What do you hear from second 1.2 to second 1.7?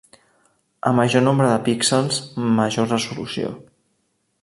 nombre de